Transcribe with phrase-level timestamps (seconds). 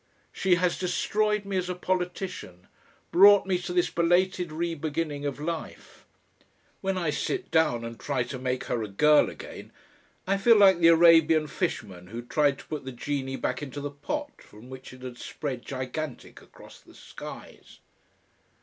[0.31, 2.65] She has destroyed me as a politician,
[3.11, 6.07] brought me to this belated rebeginning of life.
[6.81, 9.71] When I sit down and try to make her a girl again,
[10.25, 13.91] I feel like the Arabian fisherman who tried to put the genius back into the
[13.91, 17.77] pot from which it had spread gigantic across the skies....